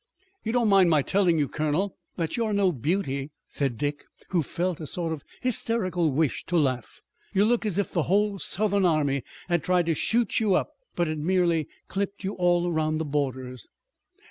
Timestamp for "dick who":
3.77-4.41